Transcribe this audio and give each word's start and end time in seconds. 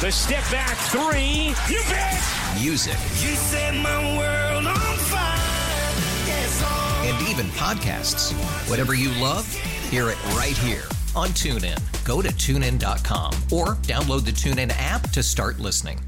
The 0.00 0.12
step 0.12 0.44
back 0.52 0.76
three. 0.76 1.52
You 1.68 1.82
bet. 1.88 2.22
Music. 2.62 2.92
You 2.92 3.34
set 3.34 3.74
my 3.74 4.16
world 4.16 4.64
on 4.64 4.96
fire. 4.96 5.36
Yes. 6.24 6.62
And 7.04 7.28
even 7.28 7.46
podcasts. 7.56 8.32
Whatever 8.70 8.94
you 8.94 9.10
love, 9.20 9.52
hear 9.90 10.08
it 10.10 10.24
right 10.36 10.56
here 10.58 10.84
on 11.16 11.30
TuneIn. 11.30 11.80
Go 12.04 12.22
to 12.22 12.28
tunein.com 12.28 13.34
or 13.50 13.74
download 13.82 14.24
the 14.24 14.30
TuneIn 14.30 14.72
app 14.76 15.10
to 15.10 15.20
start 15.20 15.58
listening. 15.58 15.98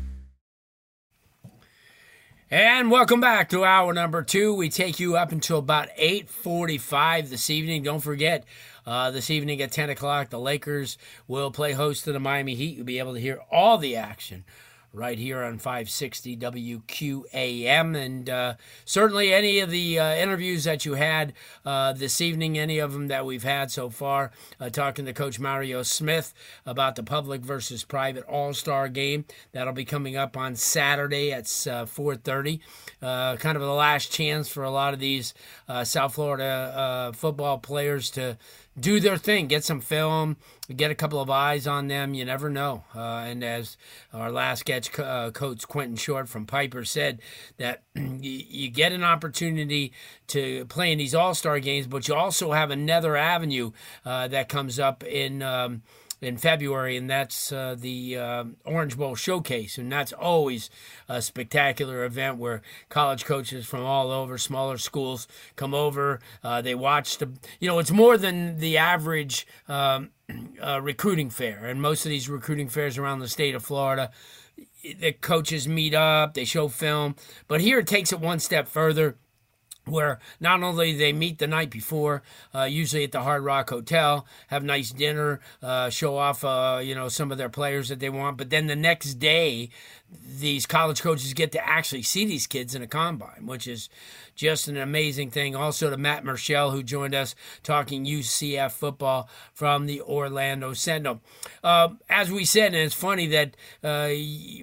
And 2.48 2.92
welcome 2.92 3.20
back 3.20 3.48
to 3.50 3.64
hour 3.64 3.92
number 3.92 4.22
two. 4.22 4.54
We 4.54 4.70
take 4.70 5.00
you 5.00 5.16
up 5.16 5.32
until 5.32 5.58
about 5.58 5.88
8.45 6.00 7.28
this 7.28 7.50
evening. 7.50 7.82
Don't 7.82 8.00
forget, 8.00 8.44
uh, 8.90 9.08
this 9.12 9.30
evening 9.30 9.62
at 9.62 9.70
10 9.70 9.88
o'clock, 9.88 10.30
the 10.30 10.40
Lakers 10.40 10.98
will 11.28 11.52
play 11.52 11.74
host 11.74 12.02
to 12.04 12.12
the 12.12 12.18
Miami 12.18 12.56
Heat. 12.56 12.76
You'll 12.76 12.84
be 12.84 12.98
able 12.98 13.14
to 13.14 13.20
hear 13.20 13.38
all 13.48 13.78
the 13.78 13.94
action 13.94 14.44
right 14.92 15.18
here 15.18 15.42
on 15.42 15.58
560 15.58 16.36
WQAM. 16.36 17.96
And 17.96 18.28
uh, 18.28 18.54
certainly 18.84 19.32
any 19.32 19.60
of 19.60 19.70
the 19.70 19.98
uh, 19.98 20.14
interviews 20.16 20.64
that 20.64 20.84
you 20.84 20.94
had 20.94 21.32
uh, 21.64 21.92
this 21.92 22.20
evening, 22.20 22.58
any 22.58 22.78
of 22.78 22.92
them 22.92 23.06
that 23.08 23.24
we've 23.24 23.44
had 23.44 23.70
so 23.70 23.90
far, 23.90 24.32
uh, 24.58 24.70
talking 24.70 25.04
to 25.04 25.12
Coach 25.12 25.38
Mario 25.38 25.82
Smith 25.82 26.34
about 26.66 26.96
the 26.96 27.02
public 27.02 27.42
versus 27.42 27.84
private 27.84 28.24
All-Star 28.24 28.88
game. 28.88 29.24
That'll 29.52 29.72
be 29.72 29.84
coming 29.84 30.16
up 30.16 30.36
on 30.36 30.56
Saturday 30.56 31.32
at 31.32 31.44
4.30. 31.44 32.60
Uh, 33.00 33.36
kind 33.36 33.56
of 33.56 33.62
the 33.62 33.72
last 33.72 34.10
chance 34.10 34.48
for 34.48 34.64
a 34.64 34.70
lot 34.70 34.94
of 34.94 35.00
these 35.00 35.32
uh, 35.68 35.84
South 35.84 36.14
Florida 36.14 37.12
football 37.14 37.58
players 37.58 38.10
to 38.10 38.36
do 38.80 39.00
their 39.00 39.16
thing, 39.16 39.46
get 39.46 39.64
some 39.64 39.80
film, 39.80 40.36
get 40.74 40.90
a 40.90 40.94
couple 40.94 41.20
of 41.20 41.30
eyes 41.30 41.66
on 41.66 41.88
them. 41.88 42.14
You 42.14 42.24
never 42.24 42.48
know. 42.48 42.84
Uh, 42.94 43.24
and 43.26 43.44
as 43.44 43.76
our 44.12 44.30
last 44.32 44.60
sketch 44.60 44.98
uh, 44.98 45.30
coach 45.30 45.66
Quentin 45.68 45.96
Short 45.96 46.28
from 46.28 46.46
Piper 46.46 46.84
said, 46.84 47.20
that 47.58 47.82
you, 47.94 48.70
get 48.70 48.92
an 48.92 49.04
opportunity 49.04 49.92
to 50.28 50.64
play 50.66 50.92
in 50.92 50.98
these 50.98 51.14
All 51.14 51.34
Star 51.34 51.60
games, 51.60 51.86
but 51.86 52.08
you 52.08 52.14
also 52.14 52.52
have 52.52 52.70
another 52.70 53.16
avenue 53.16 53.72
uh, 54.04 54.28
that 54.28 54.48
comes 54.48 54.78
up 54.78 55.04
in. 55.04 55.42
Um, 55.42 55.82
in 56.20 56.36
February, 56.36 56.96
and 56.96 57.08
that's 57.08 57.52
uh, 57.52 57.74
the 57.78 58.16
uh, 58.16 58.44
Orange 58.64 58.96
Bowl 58.96 59.14
Showcase. 59.14 59.78
And 59.78 59.90
that's 59.90 60.12
always 60.12 60.70
a 61.08 61.22
spectacular 61.22 62.04
event 62.04 62.38
where 62.38 62.62
college 62.88 63.24
coaches 63.24 63.66
from 63.66 63.84
all 63.84 64.10
over, 64.10 64.36
smaller 64.38 64.78
schools, 64.78 65.26
come 65.56 65.74
over. 65.74 66.20
Uh, 66.44 66.60
they 66.60 66.74
watch 66.74 67.18
the, 67.18 67.30
you 67.58 67.68
know, 67.68 67.78
it's 67.78 67.90
more 67.90 68.18
than 68.18 68.58
the 68.58 68.76
average 68.76 69.46
um, 69.68 70.10
uh, 70.62 70.80
recruiting 70.82 71.30
fair. 71.30 71.66
And 71.66 71.80
most 71.80 72.04
of 72.04 72.10
these 72.10 72.28
recruiting 72.28 72.68
fairs 72.68 72.98
around 72.98 73.20
the 73.20 73.28
state 73.28 73.54
of 73.54 73.64
Florida, 73.64 74.10
the 74.98 75.12
coaches 75.12 75.68
meet 75.68 75.94
up, 75.94 76.34
they 76.34 76.44
show 76.44 76.68
film. 76.68 77.16
But 77.48 77.60
here 77.60 77.78
it 77.78 77.86
takes 77.86 78.12
it 78.12 78.20
one 78.20 78.40
step 78.40 78.68
further 78.68 79.16
where 79.86 80.18
not 80.40 80.62
only 80.62 80.96
they 80.96 81.12
meet 81.12 81.38
the 81.38 81.46
night 81.46 81.70
before, 81.70 82.22
uh, 82.54 82.62
usually 82.62 83.04
at 83.04 83.12
the 83.12 83.22
Hard 83.22 83.44
Rock 83.44 83.70
Hotel, 83.70 84.26
have 84.48 84.62
nice 84.62 84.90
dinner, 84.90 85.40
uh, 85.62 85.90
show 85.90 86.16
off, 86.16 86.44
uh, 86.44 86.80
you 86.82 86.94
know, 86.94 87.08
some 87.08 87.32
of 87.32 87.38
their 87.38 87.48
players 87.48 87.88
that 87.88 88.00
they 88.00 88.10
want, 88.10 88.36
but 88.36 88.50
then 88.50 88.66
the 88.66 88.76
next 88.76 89.14
day, 89.14 89.70
these 90.38 90.66
college 90.66 91.02
coaches 91.02 91.34
get 91.34 91.52
to 91.52 91.66
actually 91.66 92.02
see 92.02 92.24
these 92.24 92.46
kids 92.46 92.74
in 92.74 92.82
a 92.82 92.86
combine, 92.86 93.46
which 93.46 93.68
is 93.68 93.88
just 94.34 94.68
an 94.68 94.76
amazing 94.76 95.30
thing. 95.30 95.54
Also 95.54 95.90
to 95.90 95.96
Matt 95.96 96.24
Murschel, 96.24 96.72
who 96.72 96.82
joined 96.82 97.14
us 97.14 97.34
talking 97.62 98.04
UCF 98.04 98.72
football 98.72 99.28
from 99.52 99.86
the 99.86 100.00
Orlando 100.00 100.72
Sentinel. 100.72 101.20
Uh, 101.62 101.90
as 102.08 102.30
we 102.30 102.44
said, 102.44 102.74
and 102.74 102.76
it's 102.76 102.94
funny 102.94 103.26
that 103.28 103.56
uh, 103.84 104.10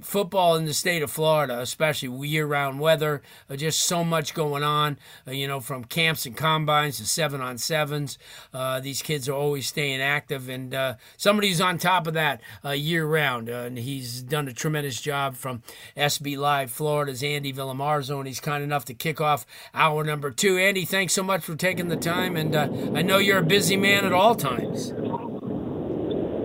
football 0.03 0.55
in 0.55 0.65
the 0.65 0.73
state 0.73 1.03
of 1.03 1.11
Florida, 1.11 1.59
especially 1.59 2.27
year-round 2.27 2.79
weather, 2.79 3.21
uh, 3.49 3.55
just 3.55 3.81
so 3.81 4.03
much 4.03 4.33
going 4.33 4.63
on. 4.63 4.97
Uh, 5.27 5.31
you 5.31 5.47
know, 5.47 5.59
from 5.59 5.83
camps 5.83 6.25
and 6.25 6.35
combines 6.35 6.97
to 6.97 7.05
seven 7.05 7.41
on 7.41 7.57
sevens. 7.57 8.17
Uh, 8.53 8.79
these 8.79 9.01
kids 9.01 9.27
are 9.27 9.35
always 9.35 9.67
staying 9.67 10.01
active, 10.01 10.49
and 10.49 10.73
uh, 10.73 10.95
somebody's 11.17 11.61
on 11.61 11.77
top 11.77 12.07
of 12.07 12.13
that 12.13 12.41
year-round, 12.63 13.49
and 13.49 13.77
he's 13.77 14.21
done 14.21 14.47
a 14.47 14.53
tremendous 14.53 15.01
job 15.01 15.35
from 15.35 15.61
SB 15.95 16.37
Live 16.37 16.71
Florida's 16.71 17.23
Andy 17.23 17.53
Villamarzo, 17.53 18.17
and 18.17 18.27
he's 18.27 18.39
kind 18.39 18.63
enough 18.63 18.85
to 18.85 18.93
kick 18.93 19.21
off 19.21 19.45
hour 19.73 20.03
number 20.03 20.31
two. 20.31 20.57
Andy, 20.57 20.85
thanks 20.85 21.13
so 21.13 21.23
much 21.23 21.43
for 21.43 21.55
taking 21.55 21.87
the 21.87 21.97
time, 21.97 22.35
and 22.35 22.55
uh, 22.55 22.69
I 22.93 23.01
know 23.01 23.17
you're 23.17 23.39
a 23.39 23.45
busy 23.45 23.77
man 23.77 24.05
at 24.05 24.13
all 24.13 24.35
times. 24.35 24.91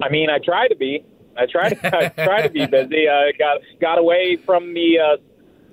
I 0.02 0.08
mean, 0.08 0.30
I 0.30 0.38
try 0.38 0.68
to 0.68 0.76
be. 0.76 1.04
I 1.36 1.46
try 1.46 1.70
to 1.70 1.96
I 2.18 2.24
try 2.24 2.42
to 2.42 2.50
be 2.50 2.66
busy. 2.66 3.08
I 3.08 3.28
uh, 3.28 3.32
got 3.38 3.60
got 3.80 3.98
away 3.98 4.36
from 4.36 4.74
the 4.74 4.98
uh, 4.98 5.16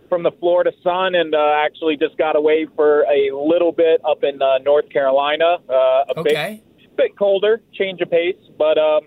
from 0.09 0.23
the 0.23 0.31
Florida 0.39 0.71
sun, 0.83 1.15
and 1.15 1.33
uh, 1.33 1.53
actually 1.63 1.95
just 1.95 2.17
got 2.17 2.35
away 2.35 2.67
for 2.75 3.03
a 3.03 3.31
little 3.31 3.71
bit 3.71 4.01
up 4.03 4.23
in 4.23 4.41
uh, 4.41 4.57
North 4.59 4.89
Carolina. 4.89 5.57
Uh, 5.69 5.73
a 5.73 6.19
okay. 6.19 6.61
bit, 6.77 6.97
bit 6.97 7.17
colder, 7.17 7.61
change 7.73 8.01
of 8.01 8.09
pace, 8.09 8.35
but 8.57 8.77
um, 8.77 9.01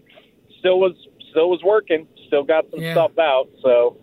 still 0.61 0.79
was 0.79 0.95
still 1.31 1.51
was 1.51 1.61
working. 1.65 2.07
Still 2.29 2.45
got 2.45 2.65
some 2.71 2.81
Yeah. 2.81 2.95
stuff 2.95 3.19
out. 3.19 3.49
So 3.63 3.97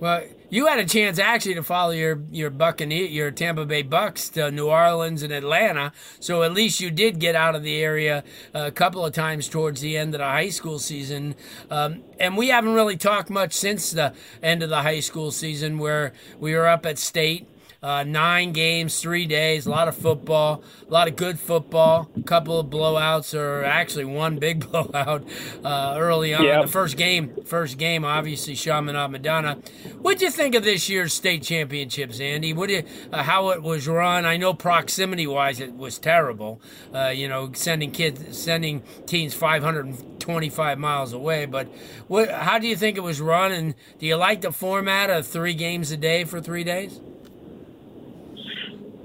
Well, 0.00 0.24
you 0.48 0.66
had 0.66 0.78
a 0.78 0.84
chance 0.84 1.18
actually 1.18 1.54
to 1.54 1.62
follow 1.62 1.92
your 1.92 2.22
your 2.30 2.50
Buccaneer, 2.50 3.06
your 3.06 3.30
Tampa 3.30 3.66
Bay 3.66 3.82
Bucks 3.82 4.28
to 4.30 4.50
New 4.50 4.68
Orleans 4.68 5.22
and 5.22 5.32
Atlanta. 5.32 5.92
So 6.20 6.42
at 6.42 6.52
least 6.52 6.80
you 6.80 6.90
did 6.90 7.18
get 7.18 7.34
out 7.34 7.54
of 7.54 7.62
the 7.62 7.76
area 7.76 8.22
a 8.54 8.70
couple 8.70 9.04
of 9.04 9.12
times 9.12 9.48
towards 9.48 9.80
the 9.80 9.96
end 9.96 10.14
of 10.14 10.18
the 10.18 10.26
high 10.26 10.50
school 10.50 10.78
season. 10.78 11.34
Um, 11.70 12.04
and 12.20 12.36
we 12.36 12.48
haven't 12.48 12.74
really 12.74 12.96
talked 12.96 13.30
much 13.30 13.52
since 13.52 13.90
the 13.90 14.14
end 14.42 14.62
of 14.62 14.70
the 14.70 14.82
high 14.82 15.00
school 15.00 15.30
season, 15.30 15.78
where 15.78 16.12
we 16.38 16.54
were 16.54 16.66
up 16.66 16.86
at 16.86 16.98
state. 16.98 17.48
Uh, 17.82 18.02
nine 18.04 18.52
games, 18.52 19.00
three 19.00 19.26
days, 19.26 19.66
a 19.66 19.70
lot 19.70 19.86
of 19.86 19.96
football, 19.96 20.62
a 20.88 20.92
lot 20.92 21.08
of 21.08 21.16
good 21.16 21.38
football, 21.38 22.10
a 22.16 22.22
couple 22.22 22.58
of 22.58 22.66
blowouts, 22.66 23.38
or 23.38 23.64
actually 23.64 24.04
one 24.04 24.38
big 24.38 24.70
blowout 24.70 25.22
uh, 25.64 25.94
early 25.96 26.34
on. 26.34 26.42
Yep. 26.42 26.62
The 26.62 26.68
first 26.68 26.96
game, 26.96 27.44
first 27.44 27.78
game, 27.78 28.04
obviously 28.04 28.54
Chaminade 28.54 29.10
Madonna. 29.10 29.56
What'd 30.00 30.22
you 30.22 30.30
think 30.30 30.54
of 30.54 30.64
this 30.64 30.88
year's 30.88 31.12
state 31.12 31.42
championships, 31.42 32.18
Andy? 32.18 32.52
What 32.52 32.68
do 32.68 32.76
you, 32.76 32.84
uh, 33.12 33.22
how 33.22 33.50
it 33.50 33.62
was 33.62 33.86
run? 33.86 34.24
I 34.24 34.36
know 34.36 34.54
proximity-wise 34.54 35.60
it 35.60 35.74
was 35.74 35.98
terrible. 35.98 36.60
Uh, 36.94 37.08
you 37.08 37.28
know, 37.28 37.52
sending 37.52 37.90
kids, 37.90 38.36
sending 38.38 38.82
teams 39.06 39.34
525 39.34 40.78
miles 40.78 41.12
away. 41.12 41.46
But 41.46 41.68
what? 42.08 42.30
How 42.30 42.58
do 42.58 42.66
you 42.66 42.76
think 42.76 42.96
it 42.96 43.02
was 43.02 43.20
run? 43.20 43.52
And 43.52 43.74
do 43.98 44.06
you 44.06 44.16
like 44.16 44.40
the 44.40 44.52
format 44.52 45.10
of 45.10 45.26
three 45.26 45.54
games 45.54 45.90
a 45.90 45.96
day 45.96 46.24
for 46.24 46.40
three 46.40 46.64
days? 46.64 47.00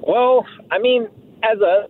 Well, 0.01 0.45
I 0.71 0.79
mean, 0.79 1.07
as 1.43 1.59
a 1.59 1.87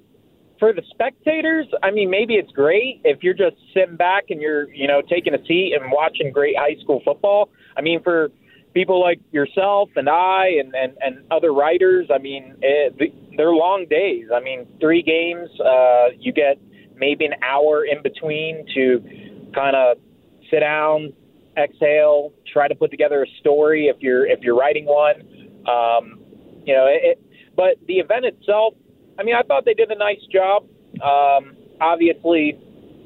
for 0.59 0.73
the 0.73 0.83
spectators, 0.91 1.65
I 1.81 1.89
mean, 1.89 2.09
maybe 2.11 2.35
it's 2.35 2.51
great 2.51 3.01
if 3.03 3.23
you're 3.23 3.33
just 3.33 3.55
sitting 3.73 3.95
back 3.95 4.25
and 4.29 4.39
you're, 4.39 4.71
you 4.71 4.87
know, 4.87 5.01
taking 5.01 5.33
a 5.33 5.43
seat 5.47 5.73
and 5.73 5.91
watching 5.91 6.31
great 6.31 6.55
high 6.55 6.75
school 6.83 7.01
football. 7.03 7.49
I 7.75 7.81
mean, 7.81 8.03
for 8.03 8.29
people 8.73 9.01
like 9.01 9.19
yourself 9.31 9.89
and 9.95 10.07
I 10.07 10.49
and 10.59 10.75
and, 10.75 10.93
and 11.01 11.25
other 11.31 11.51
writers, 11.51 12.07
I 12.13 12.19
mean, 12.19 12.55
it, 12.61 13.13
they're 13.37 13.53
long 13.53 13.87
days. 13.89 14.27
I 14.33 14.39
mean, 14.39 14.67
three 14.79 15.01
games, 15.01 15.49
uh, 15.59 16.09
you 16.19 16.31
get 16.31 16.59
maybe 16.95 17.25
an 17.25 17.35
hour 17.43 17.83
in 17.85 18.03
between 18.03 18.65
to 18.75 19.51
kind 19.55 19.75
of 19.75 19.97
sit 20.51 20.59
down, 20.59 21.11
exhale, 21.57 22.33
try 22.53 22.67
to 22.67 22.75
put 22.75 22.91
together 22.91 23.23
a 23.23 23.27
story 23.39 23.87
if 23.87 23.97
you're 23.99 24.27
if 24.27 24.41
you're 24.41 24.55
writing 24.55 24.85
one. 24.85 25.21
Um, 25.67 26.19
you 26.65 26.75
know, 26.75 26.85
it, 26.87 27.19
but 27.55 27.75
the 27.87 27.95
event 27.95 28.25
itself, 28.25 28.73
I 29.19 29.23
mean, 29.23 29.35
I 29.35 29.43
thought 29.43 29.65
they 29.65 29.73
did 29.73 29.91
a 29.91 29.97
nice 29.97 30.21
job. 30.31 30.63
Um, 31.01 31.55
obviously, 31.79 32.57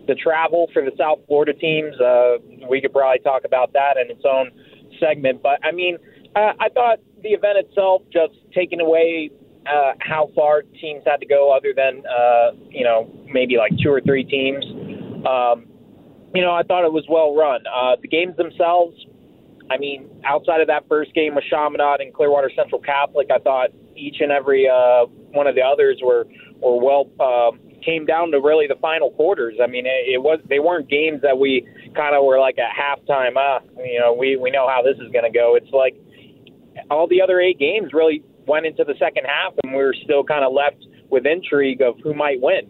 the 0.07 0.15
travel 0.15 0.69
for 0.73 0.83
the 0.83 0.91
South 0.97 1.19
Florida 1.27 1.53
teams, 1.53 1.99
uh, 1.99 2.37
we 2.69 2.81
could 2.81 2.93
probably 2.93 3.19
talk 3.19 3.43
about 3.45 3.73
that 3.73 3.97
in 3.97 4.11
its 4.11 4.23
own 4.25 4.51
segment. 4.99 5.41
But 5.41 5.63
I 5.63 5.71
mean, 5.71 5.97
uh, 6.35 6.53
I 6.59 6.69
thought 6.69 6.99
the 7.23 7.29
event 7.29 7.57
itself, 7.57 8.03
just 8.11 8.33
taking 8.53 8.79
away 8.79 9.31
uh, 9.65 9.93
how 9.99 10.29
far 10.35 10.61
teams 10.79 11.03
had 11.05 11.17
to 11.17 11.25
go, 11.25 11.55
other 11.55 11.73
than 11.75 12.03
uh, 12.05 12.51
you 12.69 12.83
know 12.83 13.09
maybe 13.31 13.57
like 13.57 13.71
two 13.81 13.89
or 13.89 14.01
three 14.01 14.23
teams. 14.23 14.63
Um, 15.25 15.67
you 16.33 16.41
know, 16.41 16.51
I 16.51 16.63
thought 16.63 16.85
it 16.85 16.91
was 16.91 17.05
well 17.09 17.33
run. 17.33 17.61
Uh, 17.65 17.95
the 18.01 18.07
games 18.07 18.35
themselves, 18.37 18.95
I 19.71 19.77
mean, 19.77 20.09
outside 20.25 20.61
of 20.61 20.67
that 20.67 20.87
first 20.87 21.13
game 21.15 21.33
with 21.33 21.45
Chaminade 21.49 22.01
and 22.01 22.13
Clearwater 22.13 22.51
Central 22.55 22.81
Catholic, 22.81 23.27
I 23.33 23.39
thought 23.39 23.69
each 23.95 24.17
and 24.19 24.31
every 24.31 24.67
uh, 24.67 25.05
one 25.31 25.47
of 25.47 25.55
the 25.55 25.61
others 25.61 25.99
were 26.03 26.27
were 26.59 26.79
well 26.79 27.09
uh, 27.19 27.51
came 27.83 28.05
down 28.05 28.31
to 28.31 28.39
really 28.39 28.67
the 28.67 28.75
final 28.81 29.11
quarters. 29.11 29.55
I 29.61 29.67
mean, 29.67 29.85
it, 29.85 30.15
it 30.15 30.21
was 30.21 30.39
they 30.49 30.59
weren't 30.59 30.89
games 30.89 31.21
that 31.21 31.37
we 31.37 31.67
kind 31.95 32.15
of 32.15 32.25
were 32.25 32.39
like 32.39 32.57
at 32.57 32.71
halftime. 32.75 33.33
Ah, 33.37 33.59
you 33.77 33.99
know, 33.99 34.13
we 34.13 34.35
we 34.35 34.51
know 34.51 34.67
how 34.67 34.81
this 34.81 34.97
is 34.97 35.11
going 35.11 35.25
to 35.25 35.31
go. 35.31 35.55
It's 35.55 35.71
like 35.71 35.95
all 36.89 37.07
the 37.07 37.21
other 37.21 37.39
eight 37.39 37.59
games 37.59 37.93
really 37.93 38.23
went 38.47 38.65
into 38.65 38.83
the 38.83 38.95
second 38.99 39.25
half, 39.25 39.53
and 39.63 39.73
we 39.73 39.79
were 39.79 39.95
still 40.03 40.23
kind 40.23 40.43
of 40.43 40.53
left 40.53 40.77
with 41.09 41.25
intrigue 41.25 41.81
of 41.81 41.95
who 42.03 42.13
might 42.13 42.41
win. 42.41 42.69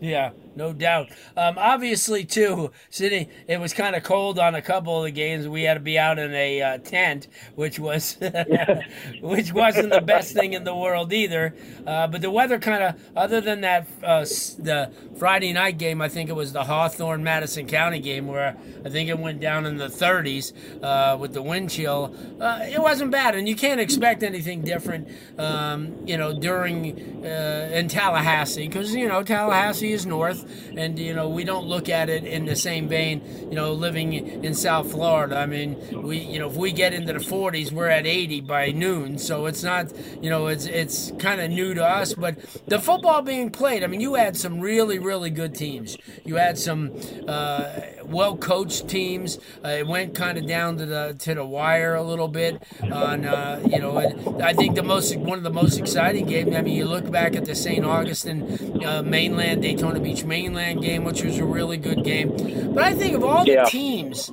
Yeah, 0.00 0.30
no 0.56 0.72
doubt. 0.72 1.10
Um, 1.36 1.56
obviously, 1.58 2.24
too, 2.24 2.70
Sydney, 2.90 3.28
it 3.48 3.60
was 3.60 3.72
kind 3.72 3.96
of 3.96 4.02
cold 4.02 4.38
on 4.38 4.54
a 4.54 4.62
couple 4.62 4.98
of 4.98 5.04
the 5.04 5.10
games. 5.10 5.48
We 5.48 5.62
had 5.62 5.74
to 5.74 5.80
be 5.80 5.98
out 5.98 6.18
in 6.18 6.32
a 6.34 6.62
uh, 6.62 6.78
tent, 6.78 7.28
which 7.54 7.78
was 7.78 8.16
which 9.20 9.52
wasn't 9.52 9.90
the 9.90 10.00
best 10.00 10.34
thing 10.34 10.52
in 10.52 10.64
the 10.64 10.74
world 10.74 11.12
either. 11.12 11.54
Uh, 11.86 12.06
but 12.06 12.20
the 12.20 12.30
weather 12.30 12.58
kind 12.58 12.82
of, 12.82 13.00
other 13.16 13.40
than 13.40 13.62
that, 13.62 13.86
uh, 14.02 14.20
the 14.20 14.90
Friday 15.16 15.52
night 15.52 15.78
game, 15.78 16.00
I 16.00 16.08
think 16.08 16.30
it 16.30 16.34
was 16.34 16.52
the 16.52 16.64
Hawthorne 16.64 17.22
Madison 17.22 17.66
County 17.66 18.00
game 18.00 18.26
where 18.26 18.56
I 18.84 18.88
think 18.88 19.08
it 19.08 19.18
went 19.18 19.40
down 19.40 19.66
in 19.66 19.76
the 19.76 19.88
30s 19.88 20.52
uh, 20.82 21.16
with 21.16 21.32
the 21.32 21.42
wind 21.42 21.70
chill. 21.70 22.14
Uh, 22.40 22.60
it 22.62 22.80
wasn't 22.80 23.10
bad, 23.10 23.34
and 23.34 23.48
you 23.48 23.56
can't 23.56 23.80
expect 23.80 24.22
anything 24.22 24.62
different, 24.62 25.08
um, 25.38 26.06
you 26.06 26.16
know, 26.16 26.38
during 26.38 27.24
uh, 27.24 27.70
in 27.72 27.88
Tallahassee 27.88 28.68
because 28.68 28.94
you 28.94 29.08
know 29.08 29.22
Tallahassee 29.22 29.92
is 29.92 30.06
north 30.06 30.43
and 30.76 30.98
you 30.98 31.14
know 31.14 31.28
we 31.28 31.44
don't 31.44 31.66
look 31.66 31.88
at 31.88 32.08
it 32.08 32.24
in 32.24 32.44
the 32.44 32.56
same 32.56 32.88
vein. 32.88 33.22
You 33.50 33.56
know, 33.56 33.72
living 33.72 34.12
in 34.12 34.54
South 34.54 34.90
Florida, 34.90 35.38
I 35.38 35.46
mean, 35.46 36.02
we 36.02 36.18
you 36.18 36.38
know 36.38 36.48
if 36.48 36.56
we 36.56 36.72
get 36.72 36.92
into 36.92 37.12
the 37.12 37.18
40s, 37.18 37.72
we're 37.72 37.88
at 37.88 38.06
80 38.06 38.40
by 38.42 38.70
noon, 38.70 39.18
so 39.18 39.46
it's 39.46 39.62
not 39.62 39.92
you 40.22 40.30
know 40.30 40.46
it's 40.46 40.66
it's 40.66 41.12
kind 41.18 41.40
of 41.40 41.50
new 41.50 41.74
to 41.74 41.84
us. 41.84 42.14
But 42.14 42.38
the 42.66 42.78
football 42.78 43.22
being 43.22 43.50
played, 43.50 43.84
I 43.84 43.86
mean, 43.86 44.00
you 44.00 44.14
had 44.14 44.36
some 44.36 44.60
really 44.60 44.98
really 44.98 45.30
good 45.30 45.54
teams. 45.54 45.96
You 46.24 46.36
had 46.36 46.58
some 46.58 46.92
uh, 47.28 47.80
well 48.04 48.36
coached 48.36 48.88
teams. 48.88 49.38
Uh, 49.64 49.68
it 49.68 49.86
went 49.86 50.14
kind 50.14 50.38
of 50.38 50.46
down 50.46 50.76
to 50.78 50.86
the 50.86 51.16
to 51.20 51.34
the 51.34 51.44
wire 51.44 51.94
a 51.94 52.02
little 52.02 52.28
bit. 52.28 52.62
On 52.82 53.24
uh, 53.24 53.62
you 53.66 53.78
know, 53.78 53.96
I 54.42 54.52
think 54.52 54.74
the 54.74 54.82
most 54.82 55.16
one 55.16 55.38
of 55.38 55.44
the 55.44 55.50
most 55.50 55.78
exciting 55.78 56.26
games. 56.26 56.54
I 56.54 56.62
mean, 56.62 56.74
you 56.74 56.86
look 56.86 57.10
back 57.10 57.36
at 57.36 57.44
the 57.44 57.54
St. 57.54 57.84
Augustine 57.84 58.84
uh, 58.84 59.02
mainland 59.02 59.62
Daytona 59.62 60.00
Beach 60.00 60.24
mainland 60.38 60.82
game, 60.82 61.04
which 61.04 61.22
was 61.22 61.38
a 61.38 61.44
really 61.44 61.76
good 61.76 62.02
game. 62.02 62.28
But 62.74 62.82
I 62.84 62.92
think 62.94 63.14
of 63.16 63.22
all 63.24 63.44
the 63.44 63.52
Yeah. 63.52 63.64
teams 63.66 64.30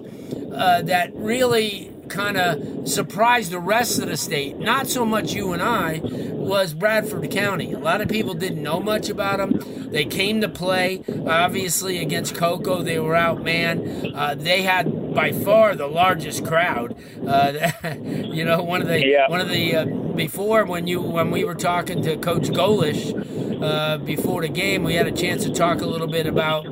uh, 0.53 0.81
that 0.81 1.11
really 1.15 1.91
kind 2.09 2.37
of 2.37 2.87
surprised 2.89 3.51
the 3.51 3.59
rest 3.59 3.99
of 4.01 4.07
the 4.09 4.17
state, 4.17 4.57
not 4.57 4.87
so 4.87 5.05
much 5.05 5.31
you 5.33 5.53
and 5.53 5.61
I, 5.61 6.01
was 6.03 6.73
Bradford 6.73 7.29
County. 7.31 7.71
A 7.71 7.79
lot 7.79 8.01
of 8.01 8.09
people 8.09 8.33
didn't 8.33 8.61
know 8.63 8.79
much 8.81 9.09
about 9.09 9.37
them. 9.37 9.51
They 9.91 10.03
came 10.05 10.41
to 10.41 10.49
play, 10.49 11.03
obviously, 11.27 11.99
against 11.99 12.35
Cocoa. 12.35 12.81
They 12.81 12.99
were 12.99 13.13
outmanned. 13.13 14.11
Uh, 14.15 14.35
they 14.35 14.63
had 14.63 15.13
by 15.13 15.31
far 15.31 15.75
the 15.75 15.87
largest 15.87 16.45
crowd. 16.45 16.95
Uh, 17.25 17.71
you 18.37 18.43
know, 18.43 18.61
one 18.63 18.81
of 18.81 18.87
the 18.87 18.99
Yeah. 19.05 19.29
one 19.29 19.39
of 19.41 19.49
the 19.49 19.75
uh, 19.75 19.85
before 20.15 20.65
when 20.65 20.87
you 20.87 21.01
when 21.01 21.31
we 21.31 21.43
were 21.43 21.55
talking 21.55 22.01
to 22.03 22.17
Coach 22.17 22.49
Golish 22.49 23.13
uh, 23.61 23.97
before 23.97 24.41
the 24.41 24.49
game, 24.49 24.83
we 24.83 24.95
had 24.95 25.07
a 25.07 25.11
chance 25.11 25.43
to 25.43 25.51
talk 25.51 25.81
a 25.81 25.85
little 25.85 26.07
bit 26.07 26.27
about 26.27 26.65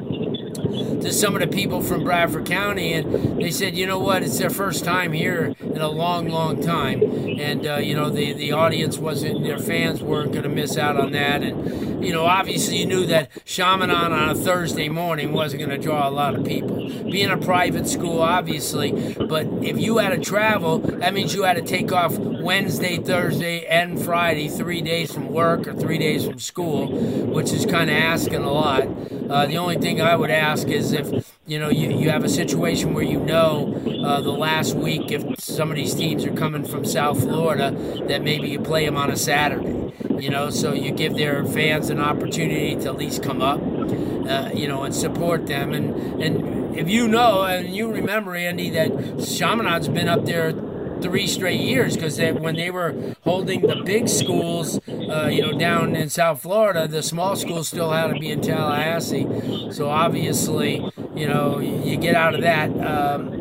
to 0.54 1.13
some 1.13 1.36
of 1.36 1.42
the 1.42 1.48
people 1.48 1.81
from 1.81 2.04
Bradford 2.04 2.46
County, 2.46 2.94
and 2.94 3.42
they 3.42 3.51
said, 3.51 3.75
you 3.75 3.86
know 3.86 4.00
what, 4.00 4.24
it's 4.24 4.38
their 4.40 4.50
first 4.50 4.84
time 4.84 5.12
here 5.12 5.56
in 5.60 5.81
a 5.81 5.90
long, 5.90 6.28
long 6.28 6.62
time, 6.62 7.01
and 7.01 7.66
uh, 7.66 7.75
you 7.75 7.96
know 7.96 8.10
the 8.10 8.34
the 8.34 8.51
audience 8.51 8.98
wasn't, 8.98 9.44
their 9.44 9.60
fans 9.60 10.01
weren't 10.01 10.31
going 10.31 10.44
to 10.44 10.50
miss 10.50 10.78
out 10.78 10.98
on 10.98 11.12
that, 11.12 11.42
and 11.42 12.06
you 12.06 12.12
know 12.12 12.25
obviously 12.25 12.78
you 12.78 12.86
knew 12.86 13.06
that 13.06 13.30
Chaminade 13.46 14.12
on 14.12 14.30
a 14.30 14.36
Thursday 14.36 14.90
morning 14.90 15.34
wasn't 15.34 15.60
going 15.60 15.69
to 15.69 15.78
draw 15.78 16.07
a 16.07 16.12
lot 16.12 16.36
of 16.36 16.46
people. 16.46 16.78
Being 17.10 17.30
a 17.31 17.38
private 17.38 17.88
school, 17.88 18.22
obviously, 18.22 19.13
but 19.13 19.48
if 19.63 19.80
you 19.80 19.98
had 19.98 20.10
to 20.10 20.19
travel, 20.19 20.80
that 20.80 21.13
means 21.13 21.34
you 21.34 21.44
had 21.44 21.56
to 21.56 21.63
take 21.63 21.92
off 21.92 22.18
Wednesday, 22.18 22.98
Thursday, 22.98 23.66
and 23.66 24.01
Friday, 24.01 24.48
three 24.48 24.81
days 24.81 25.13
from 25.13 25.30
work 25.30 25.68
or 25.68 25.74
three 25.74 25.98
days 25.98 26.25
from 26.25 26.40
school, 26.40 26.88
which 27.28 27.51
is 27.51 27.66
kind 27.66 27.90
of 27.90 27.96
asking 27.96 28.44
a 28.44 28.51
lot. 28.51 28.88
Uh, 29.29 29.45
the 29.45 29.57
only 29.57 29.77
thing 29.77 30.01
I 30.01 30.15
would 30.15 30.31
ask 30.31 30.67
is 30.67 30.91
if 30.91 31.35
you 31.45 31.59
know 31.59 31.69
you, 31.69 31.91
you 31.91 32.09
have 32.09 32.23
a 32.23 32.29
situation 32.29 32.93
where 32.93 33.03
you 33.03 33.19
know 33.19 33.75
uh, 34.03 34.21
the 34.21 34.31
last 34.31 34.75
week 34.75 35.11
if 35.11 35.39
some 35.39 35.69
of 35.69 35.75
these 35.75 35.93
teams 35.93 36.25
are 36.25 36.33
coming 36.33 36.65
from 36.65 36.83
South 36.83 37.21
Florida 37.21 37.71
that 38.07 38.23
maybe 38.23 38.49
you 38.49 38.59
play 38.59 38.85
them 38.85 38.97
on 38.97 39.11
a 39.11 39.15
Saturday. 39.15 39.93
You 40.19 40.29
know, 40.29 40.49
so 40.49 40.73
you 40.73 40.91
give 40.91 41.15
their 41.15 41.45
fans 41.45 41.89
an 41.89 41.99
opportunity 41.99 42.75
to 42.75 42.89
at 42.89 42.97
least 42.97 43.23
come 43.23 43.41
up, 43.41 43.61
uh, 43.61 44.49
you 44.53 44.67
know, 44.67 44.83
and 44.83 44.93
support 44.93 45.45
them. 45.45 45.73
And 45.73 46.21
and 46.21 46.75
if 46.75 46.89
you 46.89 47.07
know 47.07 47.43
and 47.43 47.75
you 47.75 47.91
remember 47.91 48.35
Andy 48.35 48.69
that 48.71 48.89
Chaminade's 48.89 49.89
been 49.89 50.09
up 50.09 50.25
there 50.25 50.53
three 51.01 51.28
straight 51.28 51.60
years 51.60 51.96
because 51.96 52.19
when 52.19 52.56
they 52.56 52.69
were 52.69 53.16
holding 53.24 53.62
the 53.62 53.81
big 53.86 54.07
schools, 54.07 54.80
uh, 54.88 55.30
you 55.31 55.42
know, 55.42 55.57
down 55.57 55.96
in 55.96 56.10
South 56.10 56.42
Florida, 56.42 56.88
the 56.88 57.04
small 57.04 57.36
schools 57.36 57.68
still 57.68 57.92
had 57.92 58.13
to 58.13 58.19
be 58.19 58.31
in 58.31 58.42
Tallahassee. 58.42 59.72
So 59.72 59.90
obviously, 59.90 60.86
you 61.16 61.28
know, 61.28 61.60
you 61.60 61.98
get 61.98 62.16
out 62.16 62.36
of 62.36 62.42
that. 62.42 62.69
Um, 62.86 63.38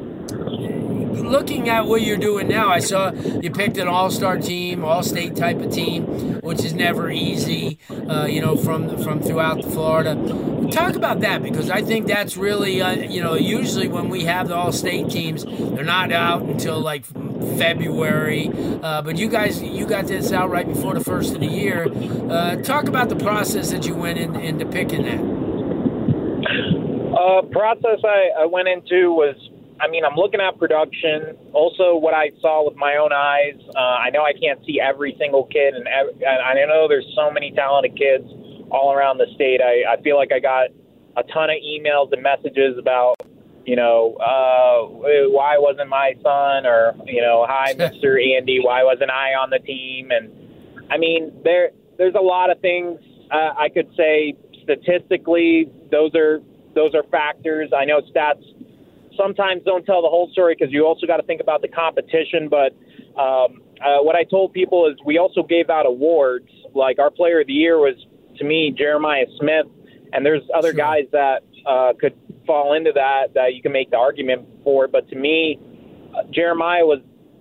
looking 1.19 1.69
at 1.69 1.87
what 1.87 2.03
you're 2.03 2.17
doing 2.17 2.49
now, 2.49 2.69
I 2.69 2.81
saw 2.81 3.13
you 3.13 3.51
picked 3.51 3.77
an 3.79 3.89
all-star 3.89 4.39
team, 4.39 4.85
all-state 4.85 5.37
type 5.37 5.61
of 5.61 5.73
team, 5.73 6.41
which 6.41 6.65
is 6.65 6.73
never 6.73 7.11
easy. 7.11 7.79
Uh, 7.91 8.27
you 8.27 8.41
know, 8.41 8.57
from 8.57 9.03
from 9.03 9.21
throughout 9.21 9.63
Florida. 9.65 10.15
Talk 10.71 10.97
about 10.97 11.21
that 11.21 11.43
because 11.43 11.71
I 11.71 11.83
think 11.83 12.07
that's 12.07 12.37
really, 12.37 12.83
uh, 12.83 12.93
you 12.93 13.23
know, 13.23 13.35
usually 13.35 13.89
when 13.89 14.09
we 14.11 14.25
have 14.25 14.49
the 14.49 14.55
all-state 14.55 15.09
teams, 15.11 15.45
they're 15.45 15.85
not 15.85 16.13
out 16.13 16.43
until 16.43 16.79
like 16.81 17.05
February. 17.57 18.51
Uh, 18.83 19.01
but 19.03 19.17
you 19.17 19.29
guys, 19.29 19.63
you 19.63 19.87
got 19.87 20.07
this 20.07 20.33
out 20.33 20.51
right 20.51 20.67
before 20.67 20.95
the 20.95 21.03
first 21.03 21.35
of 21.35 21.41
the 21.41 21.47
year. 21.47 21.87
Uh, 22.31 22.57
talk 22.57 22.89
about 22.89 23.09
the 23.09 23.17
process 23.17 23.71
that 23.71 23.87
you 23.87 23.95
went 23.95 24.19
in, 24.19 24.37
into 24.37 24.67
picking 24.67 25.03
that. 25.03 25.21
Uh, 27.19 27.43
process 27.51 28.01
I, 28.05 28.43
I 28.43 28.47
went 28.47 28.69
into 28.69 29.13
was, 29.13 29.37
I 29.81 29.89
mean, 29.89 30.05
I'm 30.05 30.17
looking 30.17 30.41
at 30.41 30.59
production. 30.59 31.37
Also, 31.53 31.97
what 31.97 32.15
I 32.15 32.31
saw 32.41 32.65
with 32.67 32.77
my 32.77 32.97
own 32.97 33.13
eyes. 33.13 33.55
Uh, 33.75 33.79
I 33.79 34.11
know 34.11 34.23
I 34.23 34.33
can't 34.33 34.59
see 34.67 34.81
every 34.81 35.15
single 35.19 35.45
kid, 35.45 35.75
and, 35.75 35.87
ev- 35.87 36.17
and 36.21 36.43
I 36.43 36.55
know 36.67 36.89
there's 36.89 37.07
so 37.15 37.31
many 37.31 37.53
talented 37.53 37.97
kids 37.97 38.25
all 38.71 38.93
around 38.93 39.19
the 39.19 39.27
state. 39.35 39.61
I, 39.63 39.95
I 39.95 40.03
feel 40.03 40.17
like 40.17 40.33
I 40.33 40.41
got 40.41 40.71
a 41.17 41.23
ton 41.33 41.51
of 41.51 41.57
emails 41.63 42.13
and 42.13 42.23
messages 42.23 42.77
about, 42.79 43.17
you 43.65 43.77
know, 43.77 44.17
uh, 44.17 44.87
why 45.31 45.59
wasn't 45.59 45.89
my 45.89 46.15
son, 46.23 46.67
or 46.67 46.95
you 47.07 47.23
know, 47.23 47.47
hi, 47.49 47.75
Mr. 47.79 48.19
Andy, 48.37 48.59
why 48.61 48.83
wasn't 48.83 49.11
I 49.11 49.35
on 49.35 49.51
the 49.51 49.59
team? 49.61 50.11
And 50.11 50.31
I 50.91 50.99
mean, 50.99 51.33
there 51.45 51.71
there's 51.99 52.15
a 52.15 52.23
lot 52.23 52.51
of 52.51 52.61
things 52.61 52.99
uh, 53.31 53.55
I 53.57 53.69
could 53.69 53.89
say 53.97 54.35
statistically. 54.63 55.71
Those 55.91 56.15
are 56.15 56.41
those 56.75 56.95
are 56.95 57.03
factors. 57.11 57.71
I 57.77 57.85
know 57.85 58.01
stats 58.15 58.43
sometimes 59.19 59.63
don't 59.65 59.85
tell 59.85 60.01
the 60.01 60.09
whole 60.09 60.31
story 60.33 60.55
because 60.59 60.73
you 60.73 60.87
also 60.87 61.07
got 61.07 61.19
to 61.19 61.23
think 61.25 61.41
about 61.41 61.61
the 61.61 61.69
competition. 61.69 62.49
But 62.49 62.73
um, 63.21 63.61
uh, 63.85 63.99
what 64.03 64.17
I 64.17 64.25
told 64.25 64.53
people 64.53 64.87
is 64.87 64.97
we 65.05 65.19
also 65.19 65.43
gave 65.43 65.69
out 65.69 65.85
awards. 65.87 66.49
Like 66.75 66.99
our 66.99 67.11
Player 67.11 67.41
of 67.41 67.47
the 67.47 67.53
Year 67.53 67.79
was 67.79 67.95
to 68.39 68.45
me 68.45 68.73
Jeremiah 68.77 69.27
Smith, 69.39 69.67
and 70.13 70.25
there's 70.25 70.43
other 70.55 70.69
Sure. 70.69 70.79
guys 70.79 71.05
that 71.13 71.43
uh, 71.67 71.93
could 72.01 72.15
fall 72.47 72.75
into 72.75 72.93
that 72.95 73.35
that 73.35 73.55
you 73.55 73.63
can 73.63 73.73
make 73.73 73.91
the 73.91 73.97
argument 73.97 74.47
for. 74.65 74.89
But 74.89 75.09
to 75.11 75.17
me, 75.17 75.59
uh, 76.17 76.23
Jeremiah 76.31 76.87
was 76.87 77.01